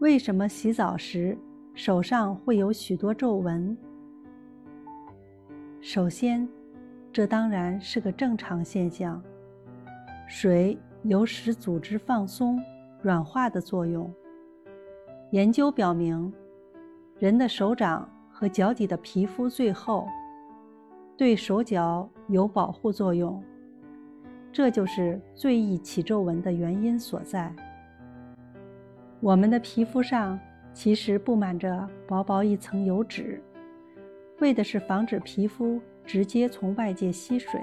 [0.00, 1.36] 为什么洗澡时
[1.72, 3.74] 手上会有许多皱纹？
[5.80, 6.46] 首先，
[7.10, 9.22] 这当然是个正常现象。
[10.26, 12.60] 水有使组织放松、
[13.00, 14.12] 软化的作用。
[15.30, 16.30] 研究表明，
[17.18, 20.06] 人的手掌和脚底的皮肤最厚，
[21.16, 23.42] 对手脚有保护作用。
[24.52, 27.50] 这就是最易起皱纹的原因所在。
[29.20, 30.38] 我们的皮肤上
[30.74, 33.42] 其实布满着薄薄一层油脂，
[34.40, 37.60] 为的是防止皮肤直接从外界吸水。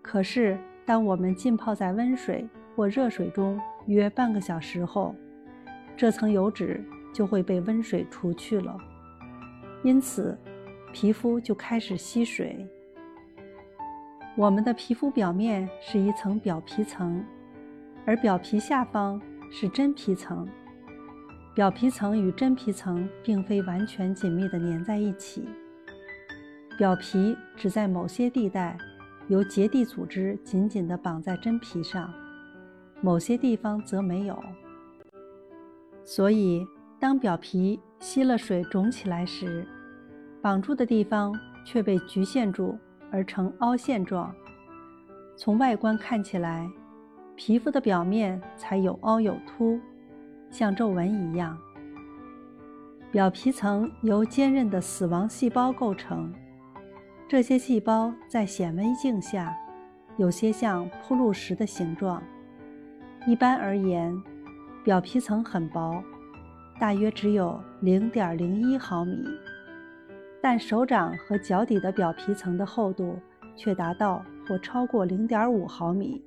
[0.00, 5.14] 可是，当我们浸泡在温水或热水中约半个小时后，
[5.94, 6.82] 这层油脂
[7.12, 8.76] 就会被温水除去了，
[9.82, 10.36] 因此
[10.90, 12.66] 皮肤就开始吸水。
[14.36, 17.22] 我们的皮肤表面是一层表皮层，
[18.06, 19.20] 而表皮下方
[19.56, 20.48] 是真皮层。
[21.54, 25.48] 表皮层与真皮层并非完全紧密地粘在一起，
[26.76, 28.76] 表皮只在某些地带
[29.28, 32.12] 由结缔组织紧紧地绑在真皮上，
[33.00, 34.36] 某些地方则没有。
[36.02, 36.66] 所以，
[36.98, 39.64] 当表皮吸了水肿起来时，
[40.42, 41.32] 绑住的地方
[41.64, 42.76] 却被局限住。
[43.12, 44.34] 而成凹陷状，
[45.36, 46.68] 从外观看起来，
[47.36, 49.78] 皮肤的表面才有凹有凸，
[50.50, 51.58] 像皱纹一样。
[53.10, 56.32] 表皮层由坚韧的死亡细胞构成，
[57.28, 59.54] 这些细胞在显微镜下，
[60.16, 62.22] 有些像铺路石的形状。
[63.26, 64.16] 一般而言，
[64.84, 66.02] 表皮层很薄，
[66.78, 69.24] 大约只有零点零一毫米。
[70.40, 73.18] 但手掌和脚底的表皮层的厚度
[73.56, 76.22] 却达到或超过零点五毫米，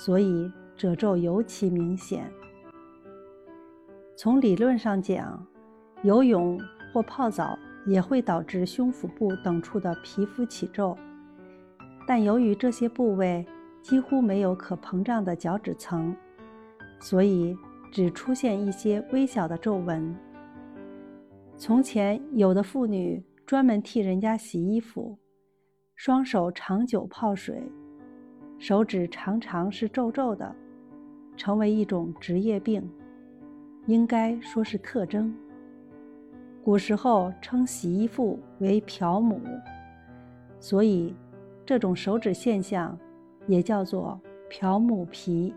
[0.00, 2.32] 所以褶皱尤其明显。
[4.16, 5.46] 从理论上讲，
[6.02, 6.58] 游泳
[6.90, 10.96] 或泡澡也会导致胸腹部等处的皮肤起皱，
[12.06, 13.44] 但由于这些部位
[13.82, 16.16] 几乎没有可膨胀的角质层，
[16.98, 17.54] 所以
[17.92, 20.16] 只出现一些微小的皱纹。
[21.58, 23.22] 从前有的妇女。
[23.46, 25.18] 专门替人家洗衣服，
[25.96, 27.60] 双手长久泡水，
[28.60, 30.54] 手指常常是皱皱的，
[31.34, 32.86] 成为一种职业病，
[33.86, 35.34] 应该说是特征。
[36.62, 39.40] 古时候称洗衣妇为漂母，
[40.58, 41.16] 所以
[41.64, 42.96] 这种手指现象
[43.46, 45.54] 也叫做漂母皮。